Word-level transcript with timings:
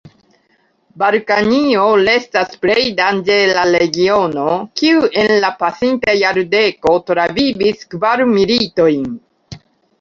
Balkanio 1.01 1.83
restas 2.07 2.55
plej 2.63 2.85
danĝera 3.01 3.67
regiono, 3.77 4.47
kiu 4.81 5.05
en 5.27 5.31
la 5.45 5.53
pasinta 5.63 6.19
jardeko 6.25 6.97
travivis 7.13 7.89
kvar 7.95 8.29
militojn. 8.37 9.09